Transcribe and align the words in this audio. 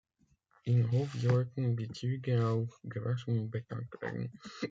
In 0.65 0.87
Hof 0.89 1.13
sollten 1.13 1.75
die 1.77 1.87
Züge 1.91 2.43
auch 2.47 2.75
gewaschen 2.81 3.37
und 3.37 3.51
betankt 3.51 4.01
werden. 4.01 4.31